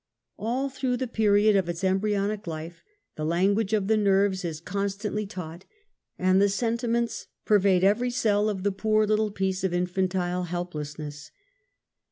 All 0.39 0.67
through 0.67 0.97
the 0.97 1.05
period 1.05 1.55
of 1.55 1.69
its 1.69 1.83
embryonic 1.83 2.47
life 2.47 2.83
the 3.17 3.23
Language 3.23 3.71
of 3.71 3.87
the 3.87 3.97
Nerves 3.97 4.43
is 4.43 4.59
constantly 4.59 5.27
taught, 5.27 5.63
and 6.17 6.41
the 6.41 6.49
sentiments 6.49 7.27
pervade 7.45 7.83
every 7.83 8.09
cell 8.09 8.49
of 8.49 8.63
the 8.63 8.71
poor 8.71 9.05
little 9.05 9.29
piece 9.29 9.63
of 9.63 9.75
infantile 9.75 10.45
helplessness. 10.45 11.29